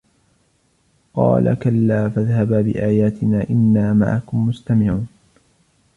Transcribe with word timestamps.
قال 1.13 1.59
كلا 1.59 2.09
فاذهبا 2.09 2.61
بآياتنا 2.61 3.49
إنا 3.49 3.93
معكم 3.93 4.47
مستمعون 4.47 5.07